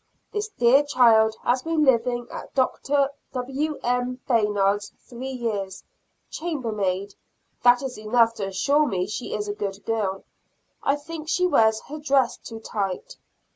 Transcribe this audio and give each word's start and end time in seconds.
This 0.33 0.47
dear 0.47 0.81
child 0.83 1.35
has 1.43 1.61
been 1.61 1.83
living 1.83 2.27
at 2.31 2.55
Dr. 2.55 3.11
Wm. 3.35 4.19
Bayards' 4.27 4.93
three 5.07 5.29
years 5.29 5.83
chambermaid 6.31 7.13
that 7.61 7.83
is 7.83 7.99
enough 7.99 8.33
to 8.37 8.47
assure 8.47 8.87
me 8.87 9.05
she 9.05 9.35
is 9.35 9.47
a 9.47 9.53
good 9.53 9.85
girl. 9.85 10.23
I 10.81 10.95
think 10.95 11.29
she 11.29 11.45
wears 11.45 11.81
her 11.81 11.99
dress 11.99 12.37
too 12.37 12.59
tight. 12.61 13.17